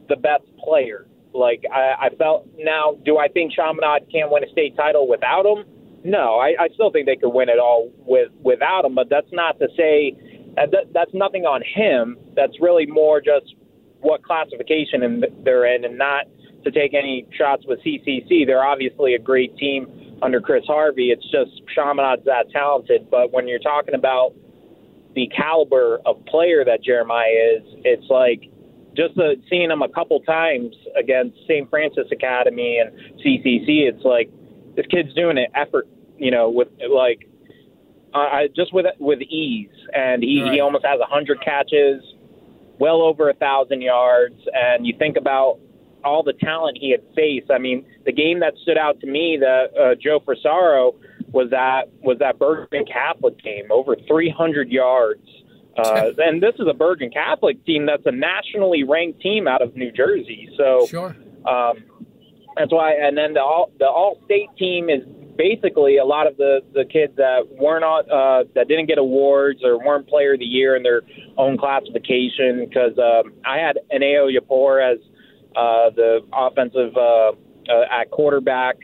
the 0.10 0.16
best 0.16 0.44
player. 0.64 1.08
Like 1.34 1.64
I, 1.72 2.08
I 2.08 2.10
felt 2.18 2.48
now, 2.58 2.98
do 3.06 3.18
I 3.18 3.28
think 3.28 3.54
Chaminade 3.54 4.12
can't 4.12 4.32
win 4.32 4.44
a 4.44 4.50
state 4.50 4.76
title 4.76 5.08
without 5.08 5.46
him? 5.46 5.66
No, 6.04 6.40
I, 6.40 6.56
I 6.60 6.68
still 6.74 6.92
think 6.92 7.06
they 7.06 7.16
could 7.16 7.30
win 7.34 7.50
it 7.50 7.60
all 7.60 7.92
with 8.00 8.32
without 8.42 8.86
him. 8.86 8.96
But 8.96 9.10
that's 9.10 9.32
not 9.32 9.60
to 9.60 9.68
say 9.78 10.16
that, 10.58 10.72
that 10.72 10.94
that's 10.94 11.14
nothing 11.14 11.46
on 11.46 11.62
him. 11.64 12.18
That's 12.36 12.60
really 12.60 12.86
more 12.86 13.22
just 13.22 13.56
what 14.02 14.24
classification 14.24 15.24
they're 15.44 15.74
in, 15.74 15.86
and 15.86 15.98
not 15.98 16.26
to 16.66 16.72
take 16.72 16.94
any 16.94 17.28
shots 17.38 17.64
with 17.66 17.80
CCC. 17.80 18.46
They're 18.46 18.66
obviously 18.66 19.14
a 19.14 19.20
great 19.20 19.56
team 19.58 20.18
under 20.22 20.42
Chris 20.42 20.64
Harvey. 20.68 21.12
It's 21.12 21.24
just 21.32 21.62
Chaminade's 21.76 22.26
that 22.26 22.50
talented. 22.52 23.10
But 23.10 23.32
when 23.32 23.48
you're 23.48 23.60
talking 23.60 23.94
about 23.94 24.34
the 25.16 25.28
caliber 25.36 26.00
of 26.06 26.26
player 26.26 26.66
that 26.66 26.84
Jeremiah 26.84 27.58
is, 27.58 27.64
it's 27.86 28.10
like 28.10 28.52
just 28.96 29.18
uh, 29.18 29.38
seeing 29.50 29.70
him 29.70 29.84
a 29.84 29.90
couple 29.90 30.20
times 30.22 30.76
against 30.98 31.38
St. 31.48 31.70
Francis 31.70 32.08
Academy 32.12 32.80
and 32.80 32.92
CCC. 33.20 33.88
It's 33.88 34.04
like 34.04 34.30
this 34.76 34.88
kid's 34.88 35.14
doing 35.14 35.38
it 35.38 35.52
effort, 35.56 35.88
you 36.18 36.32
know, 36.32 36.50
with 36.50 36.70
like 36.90 37.28
uh, 37.28 37.37
I- 38.22 38.48
just 38.56 38.74
with 38.74 38.86
with 39.00 39.22
ease, 39.22 39.70
and 39.94 40.24
he, 40.24 40.44
he 40.52 40.60
almost 40.60 40.86
has 40.86 41.00
a 41.00 41.06
hundred 41.06 41.42
catches. 41.42 42.04
well 42.80 43.02
over 43.02 43.30
a 43.30 43.34
thousand 43.34 43.82
yards, 43.82 44.40
and 44.54 44.86
you 44.86 44.94
think 44.98 45.18
about 45.18 45.60
all 46.04 46.22
the 46.24 46.34
talent 46.34 46.78
he 46.80 46.92
had 46.92 47.02
faced. 47.16 47.50
I 47.52 47.58
mean, 47.58 47.86
the 48.06 48.12
game 48.12 48.40
that 48.42 48.54
stood 48.62 48.78
out 48.78 49.00
to 49.02 49.08
me 49.08 49.38
that 49.42 49.66
uh, 49.78 49.96
Joe 49.96 50.20
Frisaro 50.20 50.94
was 51.32 51.50
that 51.50 51.90
was 52.02 52.20
that 52.20 52.38
Bergen 52.40 52.86
Catholic 52.86 53.42
game, 53.44 53.66
over 53.72 53.96
300 54.08 54.70
yards. 54.70 55.28
Uh, 55.78 56.12
and 56.20 56.42
this 56.42 56.54
is 56.60 56.68
a 56.70 56.74
Bergen 56.74 57.10
Catholic 57.10 57.64
team 57.66 57.86
that's 57.86 58.06
a 58.06 58.12
nationally 58.12 58.84
ranked 58.84 59.22
team 59.22 59.48
out 59.48 59.62
of 59.62 59.76
New 59.76 59.92
Jersey. 59.92 60.50
So 60.56 60.86
Sure. 60.88 61.16
um, 61.46 61.84
that's 62.56 62.72
why. 62.72 62.94
And 62.94 63.18
then 63.18 63.34
the 63.34 63.42
all 63.42 63.72
the 63.80 63.88
all 63.88 64.20
state 64.26 64.50
team 64.58 64.90
is 64.90 65.02
basically 65.38 65.98
a 65.98 66.06
lot 66.06 66.28
of 66.28 66.38
the 66.38 66.62
the 66.74 66.86
kids 66.86 67.16
that 67.18 67.48
weren't 67.52 67.84
uh, 67.84 68.44
that 68.56 68.68
didn't 68.68 68.88
get 68.88 68.98
awards 68.98 69.60
or 69.64 69.78
weren't 69.78 70.08
Player 70.08 70.34
of 70.34 70.40
the 70.40 70.46
Year 70.46 70.76
in 70.76 70.84
their 70.84 71.02
own 71.38 71.58
classification. 71.58 72.66
Because 72.68 72.98
um, 72.98 73.34
I 73.46 73.58
had 73.58 73.80
Aneo 73.94 74.28
Yapor 74.28 74.94
as 74.94 75.00
uh, 75.56 75.90
the 75.96 76.20
offensive 76.34 76.96
uh, 76.98 77.32
uh, 77.72 78.02
at 78.02 78.12
quarterback. 78.12 78.78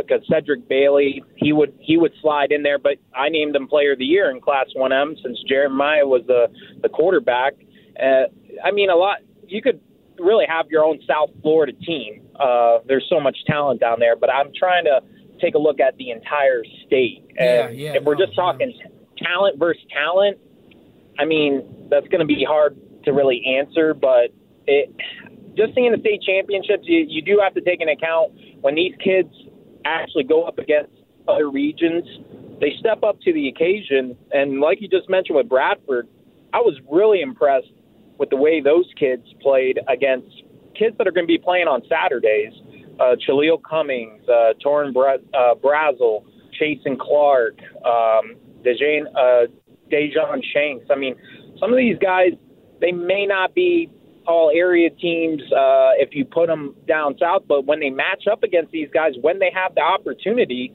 Because 0.00 0.26
Cedric 0.28 0.68
Bailey, 0.68 1.22
he 1.36 1.52
would 1.52 1.72
he 1.78 1.96
would 1.96 2.12
slide 2.20 2.50
in 2.50 2.64
there, 2.64 2.80
but 2.80 2.94
I 3.14 3.28
named 3.28 3.54
him 3.54 3.68
Player 3.68 3.92
of 3.92 3.98
the 3.98 4.04
Year 4.04 4.28
in 4.28 4.40
Class 4.40 4.66
1M 4.76 5.14
since 5.22 5.38
Jeremiah 5.48 6.04
was 6.04 6.22
the 6.26 6.48
the 6.82 6.88
quarterback. 6.88 7.54
Uh, 8.00 8.26
I 8.64 8.72
mean, 8.72 8.90
a 8.90 8.96
lot. 8.96 9.18
You 9.46 9.62
could 9.62 9.80
really 10.18 10.46
have 10.48 10.66
your 10.68 10.84
own 10.84 10.98
South 11.06 11.30
Florida 11.42 11.72
team. 11.72 12.22
Uh, 12.38 12.78
there's 12.86 13.06
so 13.08 13.20
much 13.20 13.36
talent 13.46 13.80
down 13.80 14.00
there, 14.00 14.16
but 14.16 14.30
I'm 14.32 14.50
trying 14.58 14.84
to 14.84 15.00
take 15.40 15.54
a 15.54 15.58
look 15.58 15.80
at 15.80 15.96
the 15.96 16.10
entire 16.10 16.62
state. 16.86 17.24
And 17.38 17.76
Yeah, 17.76 17.92
yeah, 17.92 17.96
if 17.96 18.04
we're 18.04 18.14
no, 18.14 18.26
just 18.26 18.36
talking 18.36 18.72
talent 19.18 19.58
versus 19.58 19.82
talent, 19.92 20.38
I 21.18 21.24
mean, 21.24 21.86
that's 21.90 22.06
going 22.08 22.20
to 22.20 22.26
be 22.26 22.44
hard 22.44 22.76
to 23.04 23.12
really 23.12 23.42
answer, 23.58 23.94
but 23.94 24.30
it 24.66 24.94
just 25.56 25.74
seeing 25.74 25.90
the 25.90 25.98
state 25.98 26.22
championships, 26.22 26.84
you, 26.86 27.04
you 27.08 27.20
do 27.20 27.40
have 27.42 27.54
to 27.54 27.60
take 27.60 27.80
into 27.80 27.92
account 27.92 28.32
when 28.60 28.74
these 28.74 28.94
kids 29.02 29.32
actually 29.84 30.24
go 30.24 30.44
up 30.44 30.58
against 30.58 30.92
other 31.26 31.50
regions, 31.50 32.04
they 32.60 32.74
step 32.78 33.02
up 33.02 33.20
to 33.22 33.32
the 33.32 33.48
occasion. 33.48 34.16
And 34.32 34.60
like 34.60 34.80
you 34.80 34.88
just 34.88 35.08
mentioned 35.08 35.36
with 35.36 35.48
Bradford, 35.48 36.08
I 36.52 36.58
was 36.58 36.78
really 36.90 37.20
impressed 37.20 37.72
with 38.18 38.30
the 38.30 38.36
way 38.36 38.60
those 38.60 38.86
kids 38.98 39.22
played 39.42 39.78
against 39.88 40.28
kids 40.74 40.96
that 40.98 41.06
are 41.06 41.12
going 41.12 41.26
to 41.26 41.32
be 41.32 41.38
playing 41.38 41.66
on 41.66 41.82
Saturdays. 41.88 42.52
Uh, 42.98 43.16
Chalil 43.24 43.58
Cummings, 43.58 44.22
uh, 44.28 44.52
Torrin 44.64 44.92
Bra- 44.92 45.14
uh, 45.34 45.54
Brazel, 45.54 46.24
Chasen 46.60 46.98
Clark, 46.98 47.58
um, 47.84 48.36
Dejan, 48.64 49.06
uh, 49.14 49.46
Shanks. 50.52 50.86
I 50.90 50.96
mean, 50.96 51.14
some 51.60 51.70
of 51.72 51.76
these 51.76 51.96
guys, 51.98 52.32
they 52.80 52.92
may 52.92 53.26
not 53.26 53.54
be 53.54 53.90
all 54.26 54.50
area 54.54 54.90
teams 54.90 55.40
uh, 55.52 55.96
if 55.96 56.14
you 56.14 56.24
put 56.24 56.48
them 56.48 56.74
down 56.86 57.16
south, 57.18 57.44
but 57.48 57.64
when 57.64 57.80
they 57.80 57.88
match 57.88 58.24
up 58.30 58.42
against 58.42 58.70
these 58.72 58.88
guys, 58.92 59.14
when 59.22 59.38
they 59.38 59.50
have 59.54 59.74
the 59.74 59.80
opportunity, 59.80 60.72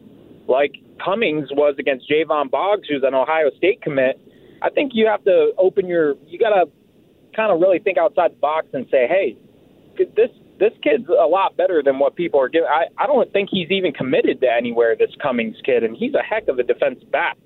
like 0.47 0.73
Cummings 1.03 1.49
was 1.51 1.75
against 1.77 2.09
Jayvan 2.09 2.49
Boggs, 2.49 2.87
who's 2.89 3.03
an 3.03 3.13
Ohio 3.13 3.51
State 3.57 3.81
commit, 3.81 4.19
I 4.61 4.69
think 4.69 4.93
you 4.95 5.05
have 5.07 5.23
to 5.25 5.51
open 5.57 5.87
your, 5.87 6.15
you 6.25 6.39
got 6.39 6.49
to 6.49 6.65
kind 7.35 7.51
of 7.51 7.59
really 7.59 7.79
think 7.79 7.97
outside 7.97 8.31
the 8.31 8.37
box 8.37 8.67
and 8.73 8.87
say, 8.89 9.07
hey, 9.07 9.37
this 9.97 10.29
this 10.59 10.73
kid's 10.83 11.07
a 11.09 11.27
lot 11.27 11.57
better 11.57 11.81
than 11.83 11.99
what 11.99 12.15
people 12.15 12.39
are 12.39 12.49
giving. 12.49 12.67
I, 12.67 12.85
I 13.01 13.07
don't 13.07 13.31
think 13.31 13.49
he's 13.51 13.71
even 13.71 13.91
committed 13.91 14.41
to 14.41 14.47
anywhere, 14.51 14.95
this 14.97 15.11
Cummings 15.21 15.57
kid, 15.65 15.83
and 15.83 15.95
he's 15.95 16.13
a 16.13 16.21
heck 16.21 16.47
of 16.47 16.59
a 16.59 16.63
defensive 16.63 17.11
back. 17.11 17.37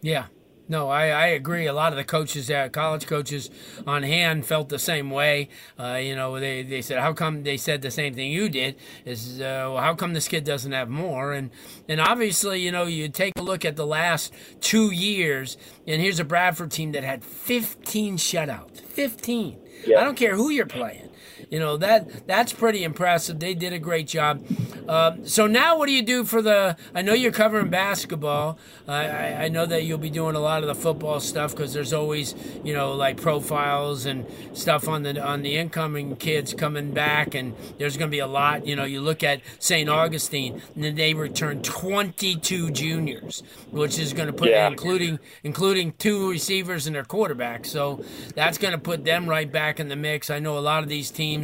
Yeah. 0.00 0.26
No, 0.68 0.88
I, 0.88 1.08
I 1.08 1.26
agree. 1.26 1.66
A 1.66 1.72
lot 1.72 1.92
of 1.92 1.98
the 1.98 2.04
coaches, 2.04 2.50
uh, 2.50 2.68
college 2.68 3.06
coaches 3.06 3.50
on 3.86 4.04
hand, 4.04 4.46
felt 4.46 4.68
the 4.68 4.78
same 4.78 5.10
way. 5.10 5.48
Uh, 5.78 5.98
you 6.02 6.14
know, 6.14 6.38
they, 6.38 6.62
they 6.62 6.80
said, 6.80 6.98
"How 7.00 7.12
come?" 7.12 7.42
They 7.42 7.56
said 7.56 7.82
the 7.82 7.90
same 7.90 8.14
thing 8.14 8.30
you 8.30 8.48
did. 8.48 8.76
Is 9.04 9.40
uh, 9.40 9.68
well, 9.72 9.78
how 9.78 9.94
come 9.94 10.14
this 10.14 10.28
kid 10.28 10.44
doesn't 10.44 10.72
have 10.72 10.88
more? 10.88 11.32
And 11.32 11.50
and 11.88 12.00
obviously, 12.00 12.60
you 12.60 12.70
know, 12.70 12.84
you 12.84 13.08
take 13.08 13.34
a 13.36 13.42
look 13.42 13.64
at 13.64 13.76
the 13.76 13.84
last 13.84 14.32
two 14.60 14.92
years, 14.92 15.58
and 15.86 16.00
here's 16.00 16.20
a 16.20 16.24
Bradford 16.24 16.70
team 16.70 16.92
that 16.92 17.02
had 17.02 17.24
15 17.24 18.16
shutouts. 18.16 18.80
15. 18.80 19.58
Yeah. 19.86 20.00
I 20.00 20.04
don't 20.04 20.16
care 20.16 20.36
who 20.36 20.50
you're 20.50 20.64
playing. 20.64 21.10
You 21.52 21.58
know 21.58 21.76
that 21.76 22.26
that's 22.26 22.50
pretty 22.54 22.82
impressive. 22.82 23.38
They 23.38 23.52
did 23.52 23.74
a 23.74 23.78
great 23.78 24.06
job. 24.08 24.42
Um, 24.88 25.26
so 25.28 25.46
now, 25.46 25.76
what 25.76 25.86
do 25.86 25.92
you 25.92 26.00
do 26.02 26.24
for 26.24 26.40
the? 26.40 26.78
I 26.94 27.02
know 27.02 27.12
you're 27.12 27.30
covering 27.30 27.68
basketball. 27.68 28.58
I, 28.88 29.04
I, 29.04 29.44
I 29.44 29.48
know 29.48 29.66
that 29.66 29.84
you'll 29.84 29.98
be 29.98 30.08
doing 30.08 30.34
a 30.34 30.40
lot 30.40 30.62
of 30.62 30.66
the 30.68 30.74
football 30.74 31.20
stuff 31.20 31.54
because 31.54 31.74
there's 31.74 31.92
always 31.92 32.34
you 32.64 32.72
know 32.72 32.94
like 32.94 33.20
profiles 33.20 34.06
and 34.06 34.26
stuff 34.54 34.88
on 34.88 35.02
the 35.02 35.22
on 35.22 35.42
the 35.42 35.56
incoming 35.56 36.16
kids 36.16 36.54
coming 36.54 36.92
back, 36.92 37.34
and 37.34 37.54
there's 37.78 37.98
going 37.98 38.10
to 38.10 38.14
be 38.14 38.20
a 38.20 38.26
lot. 38.26 38.66
You 38.66 38.74
know, 38.74 38.84
you 38.84 39.02
look 39.02 39.22
at 39.22 39.42
St. 39.58 39.90
Augustine, 39.90 40.62
and 40.74 40.82
then 40.82 40.94
they 40.94 41.12
return 41.12 41.60
22 41.62 42.70
juniors, 42.70 43.42
which 43.70 43.98
is 43.98 44.14
going 44.14 44.28
to 44.28 44.32
put 44.32 44.48
Yeah. 44.48 44.68
including 44.68 45.18
including 45.44 45.92
two 45.98 46.30
receivers 46.30 46.86
and 46.86 46.96
their 46.96 47.04
quarterback. 47.04 47.66
So 47.66 48.02
that's 48.34 48.56
going 48.56 48.72
to 48.72 48.78
put 48.80 49.04
them 49.04 49.28
right 49.28 49.52
back 49.52 49.78
in 49.80 49.88
the 49.88 49.96
mix. 49.96 50.30
I 50.30 50.38
know 50.38 50.56
a 50.56 50.60
lot 50.60 50.82
of 50.82 50.88
these 50.88 51.10
teams, 51.10 51.41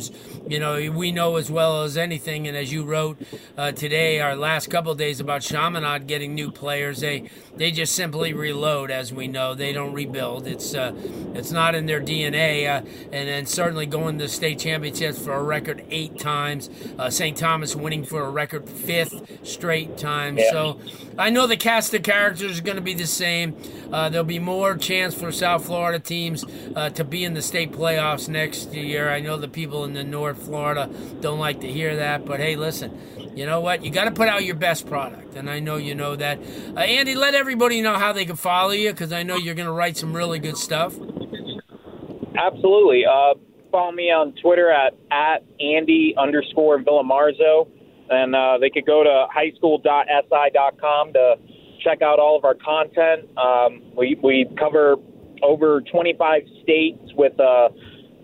you 0.48 0.58
know, 0.58 0.90
we 0.90 1.12
know 1.12 1.36
as 1.36 1.50
well 1.50 1.82
as 1.82 1.96
anything, 1.96 2.46
and 2.46 2.56
as 2.56 2.72
you 2.72 2.84
wrote 2.84 3.18
uh, 3.56 3.72
today, 3.72 4.20
our 4.20 4.36
last 4.36 4.70
couple 4.70 4.92
of 4.92 4.98
days 4.98 5.20
about 5.20 5.42
Chaminade 5.42 6.06
getting 6.06 6.34
new 6.34 6.50
players, 6.50 7.00
they 7.00 7.30
they 7.56 7.70
just 7.70 7.94
simply 7.94 8.32
reload. 8.32 8.90
As 8.90 9.12
we 9.12 9.28
know, 9.28 9.54
they 9.54 9.72
don't 9.72 9.92
rebuild. 9.92 10.46
It's 10.46 10.74
uh, 10.74 10.92
it's 11.34 11.50
not 11.50 11.74
in 11.74 11.86
their 11.86 12.00
DNA, 12.00 12.66
uh, 12.66 12.86
and 13.12 13.28
then 13.28 13.46
certainly 13.46 13.86
going 13.86 14.18
to 14.18 14.28
state 14.28 14.58
championships 14.58 15.18
for 15.18 15.32
a 15.32 15.42
record 15.42 15.84
eight 15.90 16.18
times. 16.18 16.70
Uh, 16.98 17.10
St. 17.10 17.36
Thomas 17.36 17.74
winning 17.74 18.04
for 18.04 18.22
a 18.24 18.30
record 18.30 18.68
fifth 18.68 19.46
straight 19.46 19.98
time. 19.98 20.38
Yeah. 20.38 20.50
So 20.50 20.80
I 21.18 21.30
know 21.30 21.46
the 21.46 21.56
cast 21.56 21.92
of 21.94 22.02
characters 22.04 22.52
is 22.52 22.60
going 22.60 22.76
to 22.76 22.82
be 22.82 22.94
the 22.94 23.06
same. 23.06 23.56
Uh, 23.92 24.08
there'll 24.08 24.24
be 24.24 24.38
more 24.38 24.76
chance 24.76 25.14
for 25.14 25.32
South 25.32 25.66
Florida 25.66 25.98
teams 25.98 26.44
uh, 26.76 26.90
to 26.90 27.04
be 27.04 27.24
in 27.24 27.34
the 27.34 27.42
state 27.42 27.72
playoffs 27.72 28.28
next 28.28 28.72
year. 28.72 29.10
I 29.10 29.20
know 29.20 29.36
the 29.36 29.48
people 29.48 29.87
in 29.88 29.94
the 29.94 30.04
North 30.04 30.44
Florida 30.44 30.88
don't 31.20 31.38
like 31.38 31.60
to 31.60 31.66
hear 31.66 31.96
that, 31.96 32.24
but 32.24 32.38
hey, 32.40 32.56
listen, 32.56 33.32
you 33.34 33.46
know 33.46 33.60
what? 33.60 33.84
You 33.84 33.90
got 33.90 34.04
to 34.04 34.10
put 34.10 34.28
out 34.28 34.44
your 34.44 34.54
best 34.54 34.86
product, 34.86 35.34
and 35.34 35.50
I 35.50 35.58
know 35.60 35.76
you 35.76 35.94
know 35.94 36.14
that. 36.16 36.38
Uh, 36.76 36.80
Andy, 36.80 37.14
let 37.14 37.34
everybody 37.34 37.80
know 37.80 37.94
how 37.94 38.12
they 38.12 38.24
can 38.24 38.36
follow 38.36 38.70
you 38.70 38.90
because 38.90 39.12
I 39.12 39.22
know 39.22 39.36
you're 39.36 39.54
going 39.54 39.66
to 39.66 39.72
write 39.72 39.96
some 39.96 40.14
really 40.14 40.38
good 40.38 40.56
stuff. 40.56 40.94
Absolutely. 42.36 43.04
Uh, 43.04 43.34
follow 43.70 43.92
me 43.92 44.10
on 44.10 44.34
Twitter 44.42 44.70
at, 44.70 44.94
at 45.10 45.44
Andy 45.60 46.14
underscore 46.16 46.78
Villamarzo. 46.78 47.68
And 48.10 48.34
uh, 48.34 48.58
they 48.58 48.70
could 48.70 48.86
go 48.86 49.02
to 49.04 49.26
highschool.si.com 49.36 51.12
to 51.12 51.34
check 51.84 52.00
out 52.00 52.18
all 52.18 52.36
of 52.36 52.44
our 52.44 52.54
content. 52.54 53.28
Um, 53.36 53.82
we, 53.96 54.18
we 54.22 54.46
cover 54.58 54.96
over 55.42 55.80
25 55.82 56.42
states 56.62 57.02
with 57.14 57.38
uh, 57.38 57.68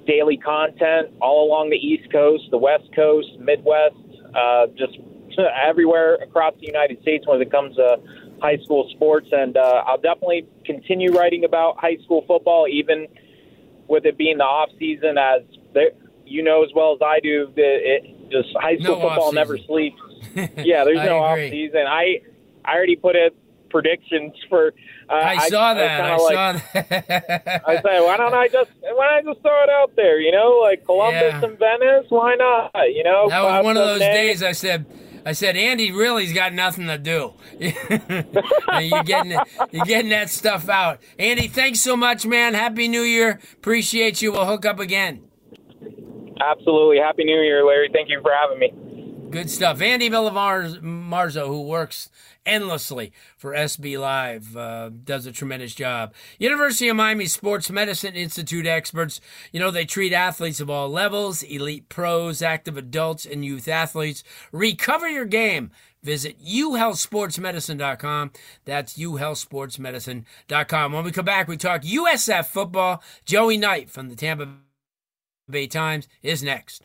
daily 0.07 0.37
content 0.37 1.11
all 1.21 1.47
along 1.47 1.71
the 1.71 1.77
East 1.77 2.11
Coast, 2.13 2.45
the 2.51 2.59
West 2.59 2.85
Coast, 2.95 3.29
Midwest, 3.39 3.97
uh, 4.35 4.67
just 4.77 4.99
everywhere 5.67 6.17
across 6.17 6.55
the 6.61 6.67
United 6.67 7.01
States 7.03 7.27
when 7.27 7.41
it 7.41 7.51
comes 7.51 7.77
to 7.77 7.99
high 8.41 8.59
school 8.65 8.89
sports. 8.95 9.29
And 9.33 9.57
uh, 9.57 9.85
I'll 9.87 10.01
definitely 10.01 10.47
continue 10.65 11.13
writing 11.13 11.45
about 11.45 11.79
high 11.79 11.97
school 12.05 12.25
football, 12.27 12.67
even 12.69 13.07
with 13.89 14.07
it 14.07 14.17
being 14.17 14.39
the 14.39 14.45
off 14.45 14.71
season, 14.79 15.19
as 15.19 15.43
there, 15.73 15.91
you 16.25 16.43
know 16.43 16.65
as 16.65 16.71
well 16.75 16.95
as 16.95 17.01
I 17.03 17.21
do, 17.21 17.53
that 17.55 17.79
it 17.83 18.31
just 18.31 18.49
high 18.57 18.77
school 18.77 18.97
No 18.97 19.09
football 19.09 19.33
never 19.33 19.59
sleeps. 19.59 20.01
Yeah, 20.57 20.83
there's 20.85 20.97
no 20.97 21.19
off 21.19 21.39
season. 21.39 21.83
I 21.87 22.23
I 22.65 22.75
already 22.75 22.97
put 22.97 23.15
in 23.15 23.31
predictions 23.75 24.33
for. 24.49 24.69
Uh, 25.11 25.15
I 25.15 25.49
saw 25.49 25.75
that. 25.75 26.01
I, 26.01 26.09
kinda 26.11 26.23
like, 26.23 26.35
saw 26.35 26.53
that. 26.75 27.63
I 27.69 27.75
said, 27.83 28.01
why 28.05 28.17
don't 28.17 28.33
I 28.33 28.47
just 28.47 28.71
why 28.81 29.09
don't 29.21 29.29
I 29.29 29.33
just 29.33 29.43
throw 29.43 29.63
it 29.65 29.71
out 29.71 29.97
there? 29.97 30.21
You 30.21 30.31
know, 30.31 30.61
like 30.63 30.85
Columbus 30.85 31.21
Yeah. 31.21 31.45
and 31.45 31.59
Venice. 31.59 32.07
Why 32.09 32.37
not? 32.37 32.71
You 32.93 33.03
know, 33.03 33.29
That 33.29 33.43
was 33.43 33.65
one 33.65 33.77
of 33.77 33.85
those 33.85 33.99
days 33.99 34.45
I 34.45 34.53
said, 34.53 34.87
I 35.27 35.33
said, 35.33 35.57
Andy 35.57 35.91
really's 35.91 36.33
got 36.33 36.53
nothing 36.53 36.87
to 36.87 36.99
do. 36.99 37.33
you're 37.59 39.03
getting 39.03 39.33
you're 39.73 39.87
getting 39.87 40.11
that 40.11 40.31
stuff 40.31 40.69
out. 40.69 41.01
Andy, 41.19 41.49
thanks 41.49 41.81
so 41.81 41.97
much, 41.97 42.25
man. 42.25 42.55
Happy 42.55 42.87
New 42.87 43.03
Year. 43.03 43.41
Appreciate 43.55 44.23
you. 44.23 44.31
We'll 44.31 44.47
hook 44.47 44.65
up 44.65 44.79
again. 44.79 45.25
Absolutely. 46.41 46.99
Happy 46.99 47.25
New 47.25 47.41
Year, 47.41 47.65
Larry. 47.65 47.91
Thank 47.93 48.09
you 48.09 48.21
for 48.23 48.31
having 48.33 48.59
me. 48.61 48.73
Good 49.35 49.51
stuff. 49.51 49.81
Andy 49.81 50.09
Marzo, 50.09 51.49
who 51.49 51.63
works 51.63 52.09
endlessly 52.47 53.13
for 53.37 53.51
SB 53.53 53.99
Live, 53.99 54.57
uh, 54.57 54.91
does 54.91 55.27
a 55.27 55.33
tremendous 55.33 55.75
job. 55.75 56.15
University 56.39 56.89
of 56.89 56.95
Miami 56.95 57.27
Sports 57.27 57.69
Medicine 57.69 58.15
Institute 58.15 58.65
experts, 58.65 59.21
you 59.51 59.59
know, 59.59 59.73
they 59.73 59.87
treat 59.87 60.13
athletes 60.13 60.61
of 60.61 60.71
all 60.71 60.89
levels, 60.89 61.43
elite 61.43 61.89
pros, 61.89 62.43
active 62.43 62.77
adults, 62.77 63.27
and 63.27 63.45
youth 63.45 63.67
athletes. 63.67 64.23
Recover 64.53 65.09
your 65.09 65.25
game. 65.25 65.73
Visit 66.01 66.41
uhealthsportsmedicine.com. 66.41 68.31
That's 68.65 68.97
uhealthsportsmedicine.com. 68.97 70.93
When 70.93 71.05
we 71.05 71.11
come 71.11 71.25
back, 71.25 71.49
we 71.49 71.57
talk 71.57 71.83
USF 71.83 72.47
football. 72.47 73.03
Joey 73.25 73.57
Knight 73.57 73.91
from 73.91 74.11
the 74.11 74.15
Tampa 74.15 74.59
Bay 75.51 75.67
Times 75.67 76.07
is 76.23 76.41
next. 76.45 76.85